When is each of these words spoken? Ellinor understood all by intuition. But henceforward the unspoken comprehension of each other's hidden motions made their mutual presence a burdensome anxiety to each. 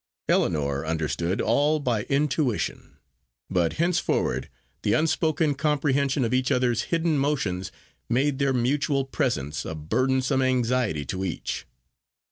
Ellinor 0.27 0.83
understood 0.83 1.41
all 1.41 1.79
by 1.79 2.05
intuition. 2.09 2.97
But 3.51 3.73
henceforward 3.73 4.49
the 4.81 4.93
unspoken 4.93 5.53
comprehension 5.53 6.25
of 6.25 6.33
each 6.33 6.51
other's 6.51 6.85
hidden 6.89 7.19
motions 7.19 7.71
made 8.09 8.39
their 8.39 8.51
mutual 8.51 9.05
presence 9.05 9.63
a 9.63 9.75
burdensome 9.75 10.41
anxiety 10.41 11.05
to 11.05 11.23
each. 11.23 11.67